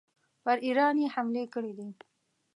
[0.43, 1.89] پر ایران یې حملې کړي دي.